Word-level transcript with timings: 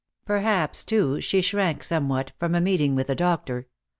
Perhaps, 0.25 0.83
too, 0.83 1.21
she 1.21 1.41
shrank 1.41 1.83
somewhat 1.83 2.31
from 2.39 2.55
a 2.55 2.59
meeting 2.59 2.95
with 2.95 3.05
the 3.05 3.13
doctor. 3.13 3.67